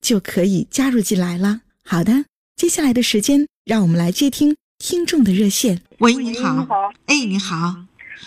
[0.00, 1.60] 就可以加入进来了。
[1.84, 2.24] 好的，
[2.56, 5.82] 接下来的时间，让我们来接听听众的热线。
[5.98, 6.54] 喂，你好。
[6.54, 6.92] 你好。
[7.06, 7.74] 哎，你好。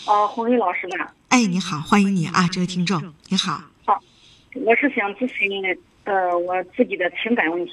[0.06, 1.14] 哦，红瑞老师吧？
[1.30, 3.64] 哎，你好，欢迎你啊，这位听众，你好。
[3.86, 4.00] 好，
[4.53, 5.50] 我是想咨询
[6.03, 7.72] 呃我自己的情感问题，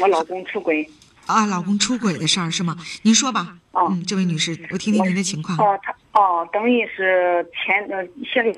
[0.00, 0.88] 我老公出轨。
[1.26, 2.76] 啊，老公出轨的事儿是吗？
[3.02, 3.56] 您说吧。
[3.72, 5.56] 嗯，这位女士，我听听您的情况。
[5.58, 8.52] 哦，他哦，等于是前呃，现在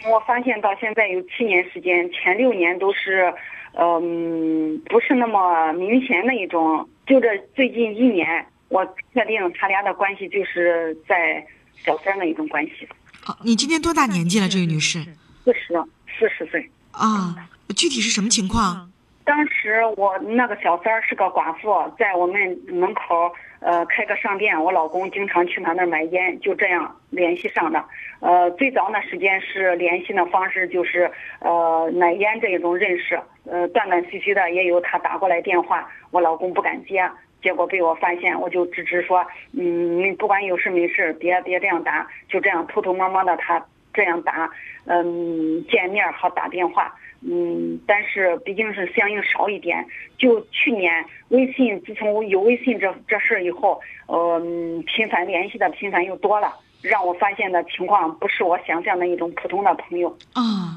[0.00, 3.32] 从我发现到现在有七年时间，前六年都是，
[3.76, 6.88] 嗯，不是那么明显的一种。
[7.06, 11.44] 就这最近一年，我确定他俩的关系就是在
[11.76, 12.88] 小三的一种关系。
[13.26, 15.04] 哦，你今年多大年纪了，这位女士？
[15.44, 15.74] 四十，
[16.18, 16.70] 四十岁。
[16.92, 17.34] 啊，
[17.76, 18.90] 具体是什么情况？
[19.24, 27.82] 当时我那个小三儿是个寡妇，在我们门口呃开个商店，我老公经常去他那儿买烟，就这样联系上的。
[28.20, 37.08] 呃，最早那时间是联系的方式就是呃买烟这一种认识，呃断断续续的也有他打过来电话，我老公不敢接，
[37.42, 44.50] 结果被我发现，我就直直说，嗯，你不管有事没事别别这样打，就这样偷偷摸摸的他这样打，
[44.86, 46.94] 嗯，见面好打电话。
[47.26, 49.82] 嗯，但是毕竟是相应少一点。
[50.18, 56.52] 就去年微信，自从有微信这这事以后，嗯，频繁联系的频繁又多了，
[56.82, 60.10] 让我发现的情况不是我想象的一种普通的朋友。
[60.34, 60.73] 啊，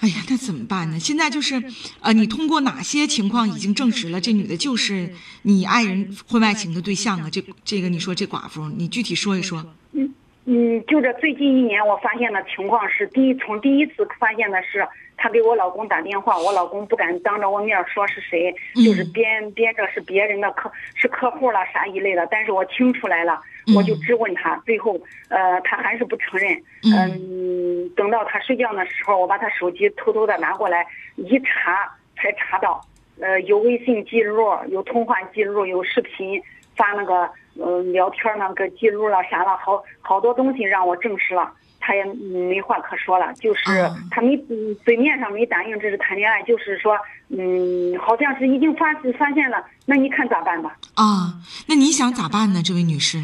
[0.00, 0.98] 哎呀，那怎么办呢？
[0.98, 1.62] 现在就是，
[2.00, 7.28] 呃，你通过哪些情况已经证实了这女的就是你爱人婚外情的对象啊？
[7.30, 9.64] 这这个你说这寡妇，你具体说一说。
[9.92, 10.14] 嗯
[10.46, 14.86] 嗯，就这最近一年我发现的情况是，第一从第一次发现的是。
[15.20, 23.40] 她给我老公打电话，我老公不敢当着我面说是谁，就是编编着是别人的客是客户了啥一类的，但是我听出来了，
[23.74, 24.92] 我就质问他，最后
[25.28, 27.57] 呃他还是不承认，嗯，
[27.96, 32.80] 等到他睡觉的时候，我把他手机偷偷的拿过来一查，才查到，
[33.20, 36.40] 呃有微信记录，有通话记录，有视频
[36.76, 41.52] 发那个呃聊天那个记录了啥了，好好多东西让我证实了。
[41.80, 43.64] 他也没话可说了，就是
[44.10, 44.36] 他没
[44.84, 50.76] 嘴面上没答应这是谈恋爱，就是说，嗯，好像是已经发发现了，那你看咋办吧？
[50.96, 53.18] 啊，那你想咋办呢，这位女士？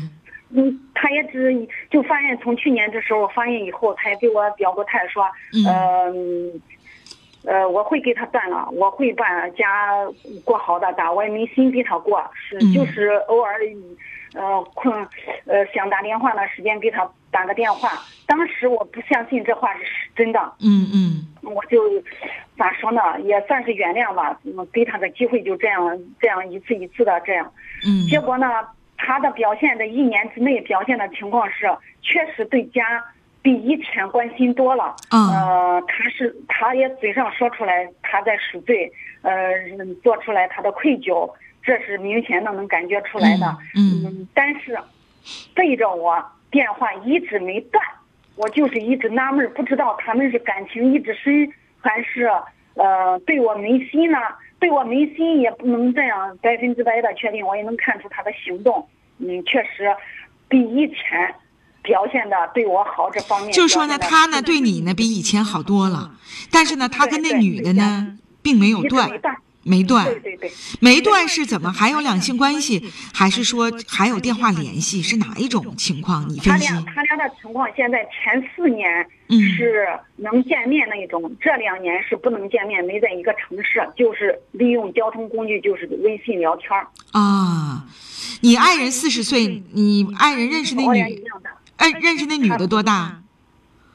[0.54, 5.26] 嗯，他也只就发现从去年这时候发现以后，他也给我表过态说，
[5.66, 6.62] 嗯，
[7.44, 10.06] 呃，我会给他断了，我会把家
[10.44, 13.54] 过好的，咋我也没心给他过，是就是偶尔。
[14.37, 14.92] 呃，困，
[15.47, 17.91] 呃，想打电话的时间给他打个电话。
[18.26, 19.84] 当时我不相信这话是
[20.16, 20.41] 真的。
[20.60, 21.28] 嗯嗯。
[21.42, 21.78] 我就
[22.59, 24.36] 咋说呢，也算是原谅吧。
[24.72, 27.48] 给他个机会，就这样，这样一次一次的这样。
[27.86, 28.09] 嗯。
[28.09, 28.48] 结果呢，
[28.97, 31.69] 他的表现在一年之内表现的情况是，
[32.03, 33.05] 确实对家
[33.43, 34.94] 比以前关心多了。
[35.10, 38.91] 呃，他是，他也嘴上说出来他在赎罪，
[39.22, 39.53] 呃，
[40.03, 41.31] 做出来他的愧疚。
[41.66, 44.78] 这是明显的能感觉出来的，嗯，但是
[45.54, 47.83] 背着我电话一直没断，
[48.37, 51.50] 我就是一直纳闷，不知道他们是感情一直深，
[51.81, 52.31] 还是
[52.75, 54.19] 呃对我没心呢？
[54.59, 59.95] 对我没心也不能这样百分之百的确定，我也能看出他的行动，嗯，确实
[60.48, 61.34] 比以前
[61.83, 63.53] 表现的对我好这方面。
[63.53, 66.15] 就是说呢，他呢对你呢比以前好多了，
[66.51, 69.10] 但是呢，他跟那女的呢并没有断。
[69.66, 72.84] 没断，对对对，没断是怎么还有两性关系，
[73.15, 75.00] 还是说还有电话联系？
[75.00, 76.28] 是哪一种情况？
[76.28, 76.66] 你分析。
[76.66, 78.86] 他俩他俩的情况，现在前四年
[79.28, 79.86] 是
[80.16, 86.71] 能见面那一种，这两年是不能见面，没在一个城市，就是利用交通工具，就是微信聊天
[87.12, 87.84] 啊，
[88.42, 91.24] 你爱人四十岁，你爱人认识那女，
[91.76, 93.22] 哎，认识那女的多大？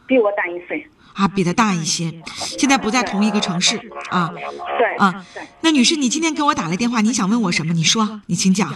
[0.08, 0.88] 比我大一岁。
[1.16, 3.76] 啊，比他大一些，现在不在同一个城市
[4.10, 4.32] 啊
[4.78, 5.26] 对啊。
[5.60, 7.74] 那女士，你今天给我打来电话，你想问我什么？
[7.74, 8.70] 你说，你请讲。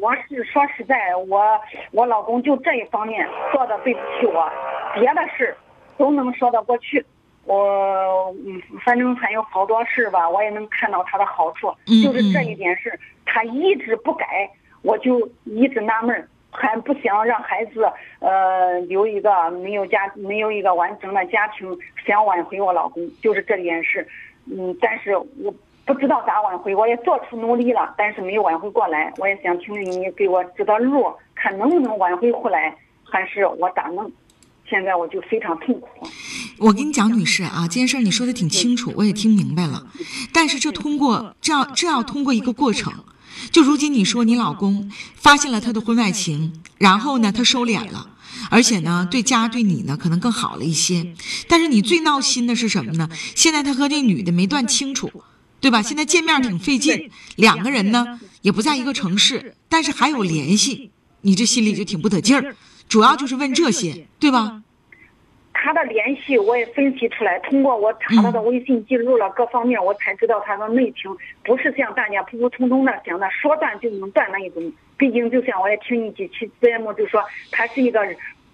[0.00, 0.94] 我是说实在，
[1.28, 1.42] 我
[1.90, 4.48] 我老公就这一方面做的对不起我，
[4.94, 5.56] 别的事
[5.98, 7.04] 都能说得过去。
[7.44, 11.68] 我嗯，反正还有好多事吧，我也能看到他的好处。
[11.86, 14.50] 嗯就是这一点事，他一直不改，
[14.82, 17.90] 我就一直纳闷儿，还不想让孩子
[18.20, 21.74] 呃有一个没有家没有一个完整的家庭，
[22.06, 24.06] 想挽回我老公，就是这件事。
[24.50, 25.54] 嗯，但是我
[25.86, 29.10] 不知道咋挽回，我也做出努力了，但是没有挽回过来。
[29.16, 32.76] 我也想听听你给我指的路，看能不能挽回回来，
[33.10, 34.10] 还是我咋弄？
[34.68, 35.88] 现在我就非常痛苦。
[36.58, 39.86] 我跟你讲，女士啊，这件事儿你说的挺清楚，我也听明白了。
[40.32, 42.92] 但是这通过这要这要通过一个过程。
[43.52, 48.10] 就如今你说你老公发现了他的婚外情，然后呢他收敛了，
[48.50, 51.14] 而且呢对家对你呢可能更好了一些。
[51.48, 53.08] 但是你最闹心的是什么呢？
[53.36, 55.10] 现在他和这女的没断清楚，
[55.60, 55.80] 对吧？
[55.80, 60.90] 现在见面挺费劲，两个人呢也不在一个城市，但是还有联系，
[61.22, 62.56] 你这心里就挺不得劲儿。
[62.88, 64.62] 主要就是问这些，对吧？
[65.60, 71.10] 他的联系我也分析出来，通过我查他的微信记录了各方面，我才知道他的内情
[71.44, 74.72] 不是像大家普普通通的想的说断就能断那一种。
[74.96, 78.00] 毕竟就像我也听你几期节目就说他是一个，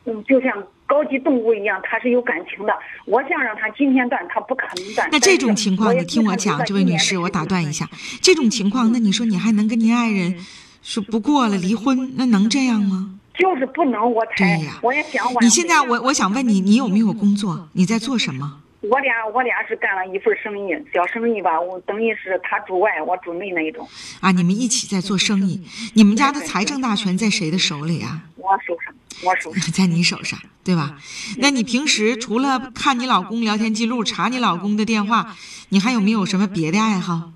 [0.06, 2.72] 嗯，就像高级动物一样，他是有感情的。
[3.04, 5.08] 我想让他今天断，他不可能断。
[5.12, 7.88] 那这种情况，你听我讲，这位女士，我打断一下，
[8.22, 10.36] 这种情况，那你说你还能跟您爱人
[10.82, 12.14] 说不过了离婚？
[12.16, 13.20] 那能这样吗？
[13.38, 15.40] 就是不能，我才对呀我也想我。
[15.40, 17.68] 你现在我我想问你，你有没有工作？
[17.72, 18.60] 你在做什么？
[18.80, 23.88] 我俩我俩是干了一份生意，小生意吧，我等于是他主外，我主内那一种。
[24.20, 25.62] 啊，你们一起在做生意，
[25.94, 28.20] 你们家的财政大权在谁的手里啊？
[28.36, 28.94] 我手上，
[29.24, 29.62] 我手上。
[29.72, 30.98] 在你手上，对吧？
[31.38, 35.34] 那你平时除了看你老公聊天记录、查你老公的电话，
[35.70, 37.32] 你还有没有什么别的爱好？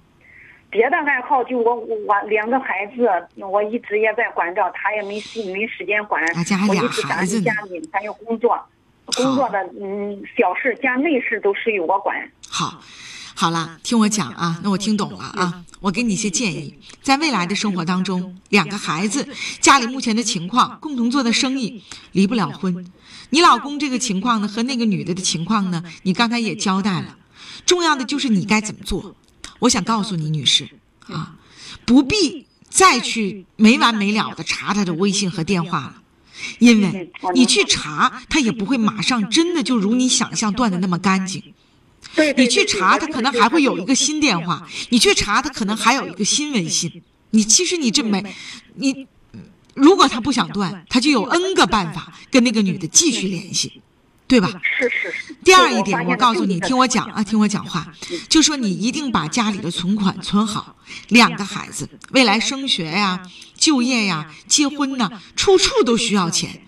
[0.71, 6.23] 别的爱好就我我两个孩子，我一直也在管着，他也没时没时间管。
[6.37, 8.59] 啊家俩我一直打孩子家里，还有工作，
[9.17, 12.17] 工作的嗯小事家内事都是由我管。
[12.49, 12.81] 好，
[13.35, 15.65] 好了，听我讲啊，那我听懂了啊。
[15.81, 19.27] 我给你一些建议，在未来的生活当中，两个孩子，
[19.61, 21.83] 家里目前的情况，共同做的生意，
[22.13, 22.85] 离不了婚。
[23.31, 27.17] 你老公这个情况呢，和那个女的的情况呢，你刚才也交代了。
[27.65, 29.15] 重要的就是你该怎么做。
[29.61, 30.69] 我想告诉你，女士
[31.07, 31.37] 啊，
[31.85, 36.03] 不必再去没完没了的查他的微信和电话了。
[36.61, 41.43] 因为你去查，他也不会马上真的就如你想象断的那么干净。
[42.37, 47.03] 你去查，他可能还会有一个新电话；你去查，他可能还有一个新微信。
[47.31, 48.25] 你其实你这没，
[48.77, 49.07] 你
[49.75, 53.83] 如果他不想断，他就有 N 个办法跟那个女的继续联系，
[54.29, 54.49] 对吧？
[54.79, 55.35] 是是是。
[55.43, 57.93] 第二一点，我我告诉你，听我讲啊，听我讲话，
[58.29, 60.77] 就说你一定把家里的存款存好，
[61.09, 63.23] 两个孩子未来升学呀、
[63.57, 66.63] 就业呀、结婚呐，处处都需要钱，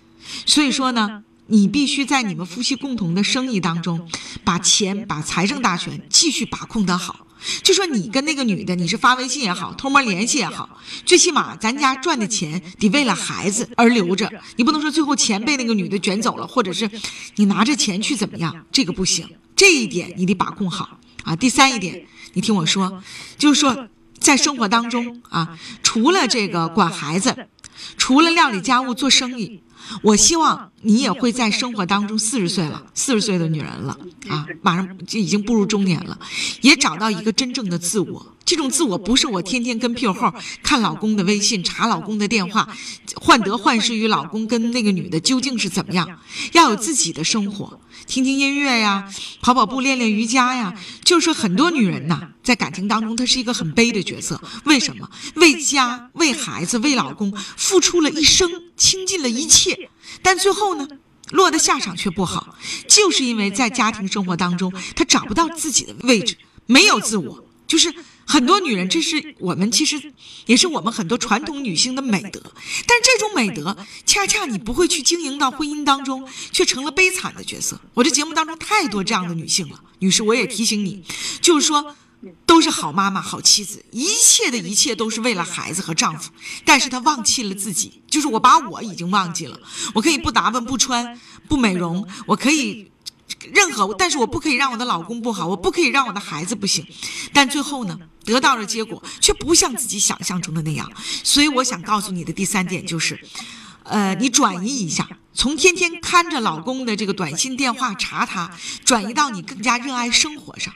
[0.47, 1.23] 所以说呢。
[1.53, 4.09] 你必须在你们夫妻共同的生意当中，
[4.45, 7.27] 把钱、把财政大权继续把控得好。
[7.63, 14.31] 就说你跟那个女的，你是发微信也好，偷摸联系也好，最起码咱家赚的钱得为了孩子而留着。
[14.57, 16.91] 你不能说最后钱被那个女的卷走了，或者是
[17.37, 19.29] 你拿着钱去怎么样，这个不行。
[19.57, 21.35] 这一点你得把控好啊。
[21.37, 23.03] 第三一点，你听我说，
[23.39, 23.89] 就是说
[24.19, 27.49] 在生活当中啊，除了这个管孩子，
[27.97, 29.63] 除了料理家务、做生意。
[30.03, 33.97] 我希望你也会在生活当中，四十岁了，四十岁的女人了
[34.29, 36.19] 啊，马上就已经步入中年了，
[36.61, 38.35] 也找到一个真正的自我。
[38.45, 42.69] 这种自我不是我天天跟屁股后看老公的微信、查老公的电话，
[43.15, 46.19] 患得患失于老公跟那个女的究竟是怎么样。
[46.53, 49.09] 要有自己的生活，听听音乐呀，
[49.41, 50.75] 跑跑步、练练瑜伽呀。
[51.05, 54.41] 就是说，很多女人呐，在感情当中，她是一个很悲的角色。
[54.65, 55.09] 为什么？
[55.37, 59.70] 为家、为孩子、为老公付出了一生，倾尽了一切，
[60.23, 60.87] 但最后呢，
[61.31, 62.57] 落的下场却不好，
[62.89, 66.37] 就是因为在家庭生活当中，她找不到自己的位置，
[66.67, 67.95] 没有自我，就是。
[68.27, 70.01] 很多女人，这是我们其实
[70.47, 72.41] 也是我们很多传统女性的美德，
[72.87, 77.81] 但这种美德恰恰你不会去经营到婚姻当中，却成了悲惨的角色。
[77.93, 81.03] 我这节目当中太多这样的女性了，女士，我也提醒你，
[81.41, 81.97] 就是说，
[82.47, 86.31] 都是好妈妈、好妻子，一切的一切都是为了孩子和丈夫，
[86.65, 89.59] 但是她忘记了自己，就是我把我已经忘记了，
[89.95, 92.91] 我可以不打扮、不穿、不美容，我可以。
[93.53, 96.85] 任何，但是我不可以让我的老公不好，我不可以让我的孩子不行，
[97.33, 100.91] 但最后呢，得到的结果却不像自己想象中的那样。
[101.23, 103.19] 所以我想告诉你的第三点就是，
[103.85, 108.51] 呃，你转移一下，从天天看着老公的这个短信、电话查他，
[108.85, 110.75] 转移到你更加热爱生活上。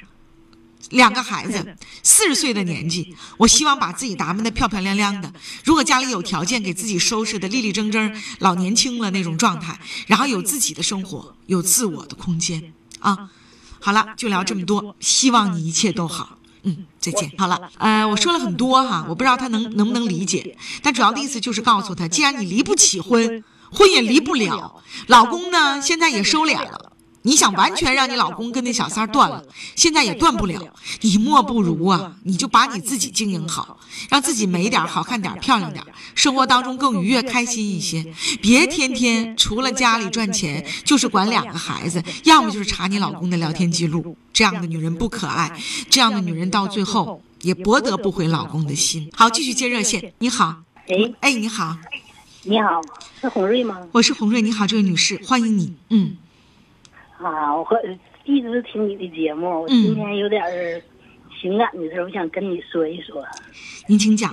[0.91, 5.33] 两个孩子，四十岁的年纪，我希望把自己打扮的漂漂亮亮的。
[5.65, 13.31] 如果家里有条件，给自己收拾的立立正正，老年轻了那种状态，然后有自己的生活，有自我的空间啊。
[13.81, 16.39] 好了，就聊这么多，希望你一切都好。
[16.63, 17.31] 嗯，再见。
[17.37, 26.93] 好了，呃，我说了很多哈，我不知道他能能不能理解，但主要的意思就是告诉他，既然你离不起婚，婚也离不了，老公呢现在也收敛了。
[27.27, 29.43] 你想完全让你老公跟那小三儿断了，
[29.75, 30.61] 现在也断不了。
[31.01, 35.83] 你莫不如啊，你就把你自己经营好，让自己美点、好看点、漂亮点，
[36.15, 38.05] 生活当中更愉悦、开心一些。
[38.43, 44.15] 别天天除了家里赚钱，就是管两个孩子，要么就是查你老公的聊天记录。
[44.31, 45.51] 这样的女人不可爱，
[45.89, 49.09] 这样的女人到最后也博得不回老公的心。
[49.15, 50.13] 好，继续接热线。
[50.19, 50.57] 你好，
[50.89, 51.75] 哎哎，你好，
[52.43, 52.83] 你好，
[53.23, 53.79] 是红瑞吗？
[53.93, 54.43] 我是红瑞。
[54.43, 55.73] 你好，这位女士，欢迎你。
[55.89, 56.19] 嗯。
[57.25, 57.67] 啊，我
[58.25, 60.83] 一直听你的节目，我今天有点儿
[61.41, 63.25] 情感的事儿，我想跟你说一说。
[63.89, 64.31] 您请讲。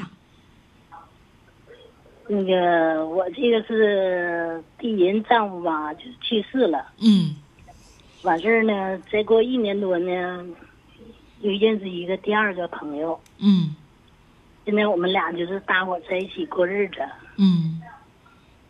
[2.28, 6.86] 那个，我这个是第一任丈夫吧，就是去世了。
[7.00, 7.34] 嗯。
[8.24, 10.46] 完事儿呢，再过一年多呢，
[11.40, 13.18] 又认识一个第二个朋友。
[13.40, 13.74] 嗯。
[14.66, 16.96] 现在我们俩就是搭伙在一起过日子。
[17.38, 17.82] 嗯。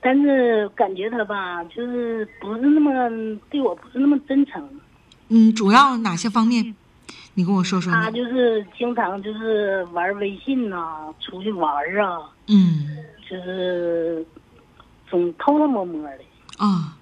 [0.02, 2.92] 但是感觉他吧，就是不是那么
[3.50, 4.68] 对我不是那么真诚。
[5.30, 6.76] 嗯，主要哪些方面？
[7.36, 7.94] 你跟我说说。
[7.94, 12.20] 他就是经常就是玩微信呐，出去玩啊。
[12.48, 12.98] 嗯。
[13.30, 14.26] 就是
[15.10, 16.20] 总偷偷摸摸的。
[16.58, 16.98] 啊。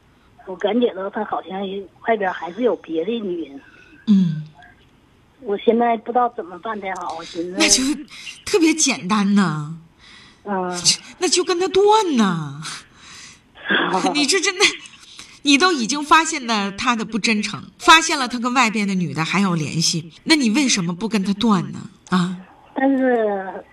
[0.46, 1.60] 我感觉到他好像
[2.08, 3.62] 外边还是有别的女人。
[4.08, 4.44] 嗯。
[5.42, 7.56] 我现在不知道怎么办才好，我寻思。
[7.58, 7.82] 那就
[8.46, 9.74] 特别简单呐。
[10.44, 10.70] 嗯。
[11.18, 11.84] 那就跟他断
[12.18, 12.62] 呐。
[14.14, 14.66] 你这真的，
[15.44, 21.90] 你都已经发现了他的不真诚，发现了他跟外边的女的还有联系，那你为什么不跟他断呢？
[22.10, 22.38] 啊？
[22.76, 23.64] 但是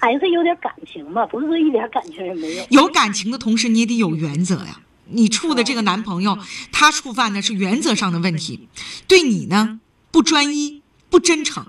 [0.00, 2.66] 还是有点感情吧，不是说一点感情也没有。
[2.70, 4.80] 有感情的同时，你也得有原则呀。
[5.10, 6.38] 你处的这个男朋友，
[6.70, 8.68] 他触犯的是原则上的问题，
[9.06, 9.80] 对你呢
[10.10, 11.66] 不专一、不真诚，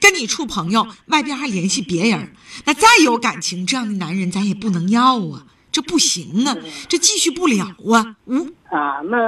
[0.00, 5.46] 跟你处朋友，外边还联系别人，那再有感情，这样的男人咱也不能要啊。
[5.72, 6.56] 这不行啊，
[6.88, 9.18] 这继续不了啊，嗯啊，那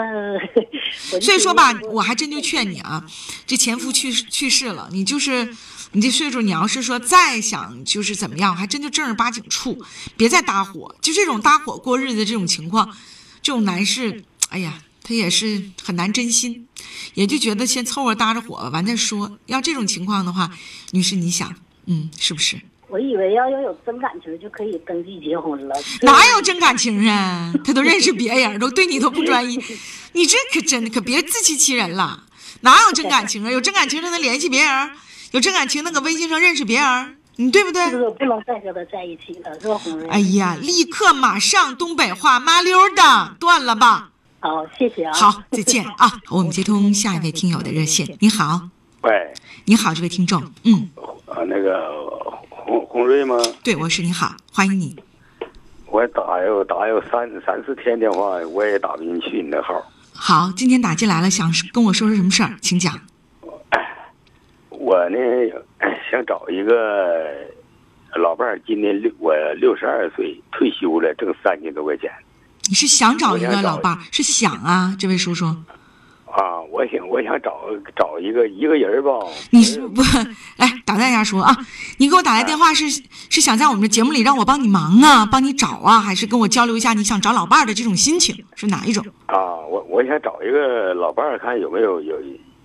[1.21, 3.05] 所以说吧，我还真就劝你啊，
[3.47, 5.57] 这前夫去去世了，你就是
[5.93, 9.83] 你这岁数，你要是说再想就是怎么样，还真就正儿八经处，
[10.17, 12.95] 别再搭伙，就这种搭伙过日子这种情况，
[13.43, 16.69] 这种男士，哎呀，他也是很难真心，
[17.15, 19.39] 也就觉得先凑合搭着伙完再说。
[19.47, 20.51] 要这种情况的话，
[20.91, 21.55] 女士你想，
[21.87, 22.61] 嗯，是不是？
[22.95, 27.53] 我以为要要有真感情就可以登记结婚了，哪有真感情啊？
[27.65, 29.61] 他都认识别人，都对你都不专一，
[30.13, 32.23] 你这可真的可别自欺欺人了。
[32.61, 33.51] 哪有真感情啊？
[33.51, 34.91] 有真感情他能联系别人，
[35.33, 37.85] 有真感情那搁微信上认识别人，你对不对？
[37.91, 44.13] 是不能再和他在一起了，是吧，红哎呀，立刻马上东北话麻溜的断了吧。
[44.39, 45.13] 好，谢谢啊。
[45.13, 46.21] 好，再见啊。
[46.31, 48.17] 我们接通下一位听友的热线。
[48.21, 48.69] 你好。
[49.01, 49.33] 喂。
[49.65, 50.41] 你好，这位听众。
[50.63, 50.89] 嗯。
[51.27, 51.93] 啊，那个。
[52.64, 53.37] 洪洪瑞吗？
[53.62, 54.97] 对，我是你好，欢迎你。
[55.87, 59.75] 我打有打有三三四天电话，我也打不进去你那号。
[60.12, 62.99] 好，今天打进来了，想跟我说说什么事儿，请讲。
[64.71, 65.18] 我呢，
[66.11, 67.26] 想找一个
[68.16, 72.11] 老伴儿，今年六我六十二岁，退休了，挣三千多块钱。
[72.68, 73.99] 你是想找一个老伴儿？
[74.11, 75.54] 是想啊，这位叔叔。
[76.35, 77.61] 啊，我想，我想找
[77.95, 79.11] 找一个一个人吧。
[79.50, 80.03] 你是不
[80.57, 81.57] 来打断一下说啊？
[81.99, 82.91] 你给我打来电话是
[83.31, 88.45] 是想在我们的节目里让我帮你忙啊，帮你找啊，还是跟我交流一下你想找老伴儿的这种心情？
[88.57, 89.07] 是哪一种？
[89.26, 92.17] 啊，我我想找一个老伴儿，看有没有有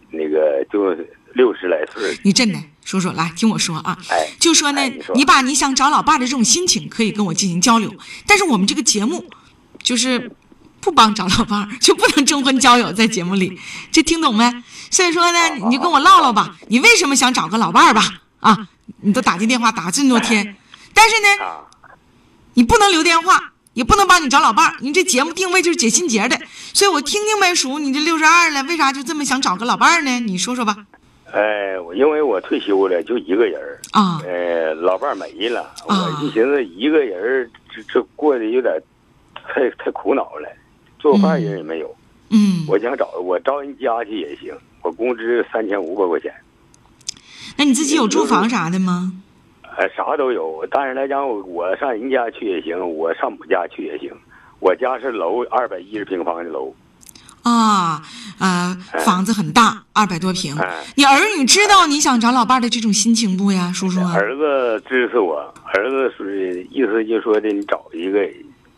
[0.09, 0.95] 那个就
[1.33, 2.17] 六十来岁。
[2.23, 4.81] 你真的，说说来听我说啊，哎，就说呢，
[5.13, 7.93] 你把你想找老伴儿的这种心情可以跟我进行交流，
[8.25, 9.25] 但是我们这个节目
[9.83, 10.31] 就是。
[10.81, 13.59] 不帮找老伴儿就不能征婚交友，在节目里，
[13.91, 14.51] 这听懂没？
[14.89, 18.01] 所以说呢，你就跟我唠唠吧，你为什么想找个老伴儿吧？
[18.39, 18.67] 啊，
[19.01, 20.55] 你都打进电话打这么多天，
[20.93, 21.27] 但是呢，
[22.53, 24.75] 你不能留电话，也不能帮你找老伴儿。
[24.79, 26.39] 你这节目定位就是解心结的，
[26.73, 30.19] 所以我听听呗，叔，你这六十二了，为啥就这么想找个老伴儿呢？
[30.21, 30.75] 你说说吧。
[31.31, 38.73] 哎，我因为我退休了，就一个人儿啊，呃，老伴儿没了，我就寻思一个人这这过得有点
[39.35, 40.49] 太太苦恼了。
[40.99, 41.95] 做饭人也没有，
[42.29, 44.53] 嗯，我想找我招人家去也行，
[44.83, 46.31] 我工资三千五百块钱。
[47.57, 49.13] 那你自己有住房啥的吗？
[49.77, 54.11] 呃，啥都有，但是来讲，我上人家去也行，我上我家去也行。
[54.59, 56.75] 我家是楼二百一十平方的楼。
[57.43, 58.01] 啊，
[58.39, 60.53] 呃，房子很大，二百多平。
[60.95, 64.01] 你儿女知道你想找老伴的这种心情不呀，叔叔？
[64.01, 65.37] 儿子支持我，
[65.73, 68.27] 儿子是意思就说的，你找一个，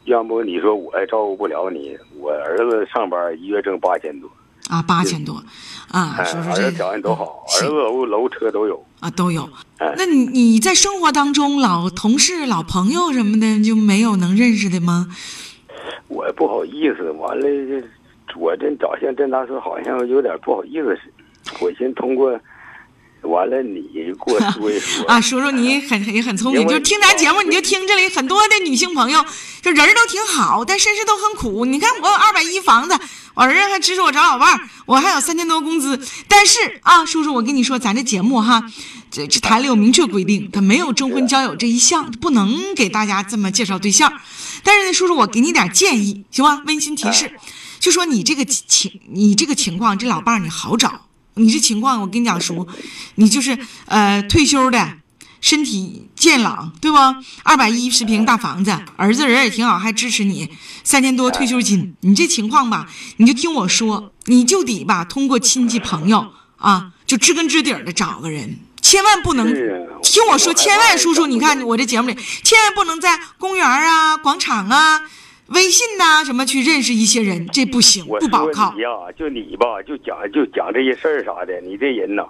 [0.06, 1.98] 要不你说我照顾不了你。
[2.22, 4.30] 我儿子上班一月挣八千多。
[4.70, 5.44] 啊，八千多，
[5.92, 9.50] 啊，说说这儿子条件都好，儿子楼楼车都有啊，都有。
[9.98, 15.08] 那你你在生活当中，老同事、老朋友什么的就没有能认识的吗？
[16.08, 17.46] 我不好意思，完了。
[18.38, 21.54] 我这找像郑大叔，好像有点不好意思似的。
[21.60, 22.40] 我先通过，
[23.22, 29.24] 完了你给我说一 说啊，叔叔你很也很聪明，就听咱节目，你就听这里很多的女性朋友，
[29.62, 31.66] 就人都挺好，但身世都很苦。
[31.66, 33.00] 你看我有二百一房子，
[33.36, 36.00] 我儿子还支持我找老伴儿，我还有三千多工资。
[36.28, 38.64] 但是啊，叔叔我跟你说，咱这节目哈，
[39.12, 44.12] 这这台里有明确规定，他没有征婚交友这一项，不能给大家这么介绍对象。
[44.64, 46.64] 但是呢，叔叔我给你点建议，行吗？
[46.66, 47.32] 温馨提示。
[47.80, 51.08] 就说你这个情，你这个情况，这老伴儿你好找。
[51.42, 52.68] 你这情况，我跟你讲叔，
[53.16, 54.98] 你就是呃退休的，
[55.42, 56.98] 身体健朗，对不？
[57.44, 60.50] 二百一十平大房子，儿子人也挺好，还支持你，
[60.84, 61.96] 三千多退休金。
[62.02, 69.52] 你这情况吧，你就听我说，你就得吧，通过亲戚朋友啊，就知根知底的找个人，千万不能
[70.04, 75.02] 听我说，千万叔叔，你看我这节目里，千万不能在公园啊、广场啊。
[75.52, 78.74] 微信呐，什么去认识一些人，这不行，不保靠。
[78.80, 82.24] 呀，就你吧，就讲就讲这些事儿啥的，你这人呐，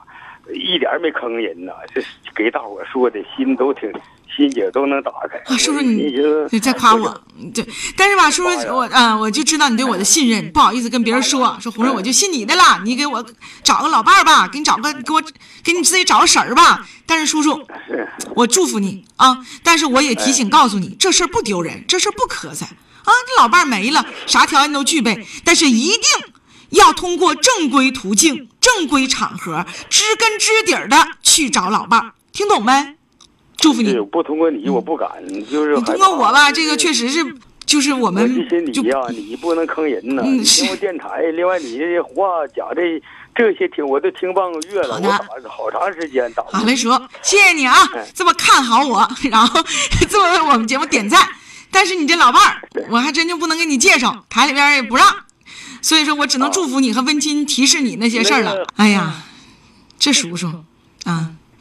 [0.53, 2.01] 一点没坑人呐，这
[2.35, 3.91] 给大伙说的心都挺
[4.35, 5.37] 心结都能打开。
[5.45, 6.11] 啊，叔叔你
[6.49, 7.23] 你在夸我，
[7.53, 7.63] 对，
[7.95, 13.23] 但是吧，叔叔我啊，我就知道你对我的信任，不好意思跟别人说，说红瑞我就信你的了，你给我
[13.61, 15.21] 找个老伴儿吧，给你找个给我
[15.63, 16.87] 给你自己找个婶儿吧。
[17.05, 17.61] 但是叔叔，
[18.35, 22.65] 我祝福你啊，但是我也提醒告诉你，这事儿不丢人，这事儿不磕碜。
[23.03, 26.01] 啊，这老伴儿没了，啥条件都具备，但是一定
[26.69, 32.95] 要通过正规途径、正规场合，知根知底儿的去找老伴儿，听懂没？
[33.57, 33.93] 祝福你。
[34.11, 35.09] 不通过你，我不敢，
[35.49, 40.23] 就是你通过我吧，这个确实是，就是我们就你呀，你不能坑人呐。
[40.25, 42.81] 嗯，听过电台，另外你这话讲的
[43.35, 46.43] 这些听，我都听半个月了，我打好长时间打。
[46.51, 46.89] 好嘞，叔，
[47.21, 49.61] 谢谢你啊，这么看好我，然后
[50.09, 51.27] 这么为我们节目点赞。
[51.71, 55.07] 但是你这老伴儿，我还真就不能给你介绍，台里边也不让，
[55.81, 58.67] 所以说我只能祝福你和温馨提示你那些事儿了。
[58.75, 59.23] 哎呀，
[59.97, 60.47] 这叔叔。
[60.47, 60.63] 啊，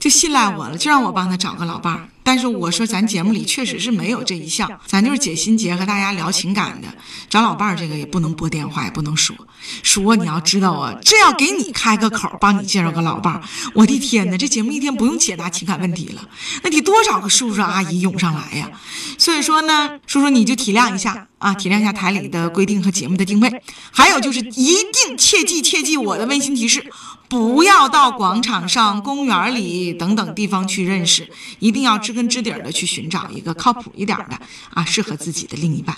[0.01, 2.09] 就信赖我了，就让我帮他找个老伴儿。
[2.23, 6.87] 但是我说咱节目里确实是没有这一项，咱就是解心结和大家聊情感的，
[7.29, 9.35] 找老伴儿这个也不能拨电话，也不能说。
[9.83, 13.43] 说你要知道啊，这要给你开个口，帮你介绍个老伴儿，
[13.75, 16.23] 我的天哪，这节目一天不用解答情感问题了，
[16.63, 18.71] 那得多少个叔叔阿姨涌上来呀？
[19.19, 23.51] 所以说呢，叔叔你就体谅一下啊，体谅一下台里的规定和节目的定位。
[23.91, 26.91] 还有就是一定切记切记我的温馨提示，
[27.31, 34.37] 不要到广场上、公园里等等地方去认识，一定要知根知底的去寻找一个靠谱一点的
[34.75, 35.97] 啊，适合自己的另一半。